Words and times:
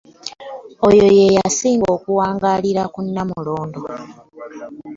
Oyo 0.87 1.05
ye 1.17 1.25
yasinga 1.37 1.87
okuwangaalira 1.97 2.83
ku 2.93 2.99
Nnamulondo. 3.05 3.79